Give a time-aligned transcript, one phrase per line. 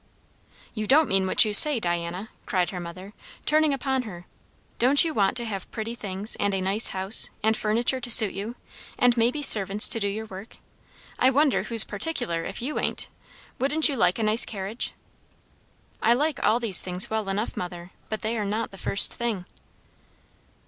[0.73, 3.13] "You don't mean what you say, Diana!" cried her mother,
[3.45, 4.25] turning upon her.
[4.79, 8.33] "Don't you want to have pretty things, and a nice house, and furniture to suit
[8.33, 8.55] you,
[8.97, 10.57] and maybe servants to do your work?
[11.19, 13.09] I wonder who's particular, if you ain't!
[13.59, 14.93] Wouldn't you like a nice carriage?"
[16.01, 19.45] "I like all these things well enough, mother; but they are not the first thing."